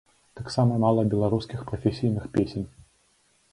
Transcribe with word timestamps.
Таксама 0.37 0.73
мала 0.83 1.03
беларускіх 1.11 1.61
прафесійных 1.69 2.25
песень. 2.39 2.67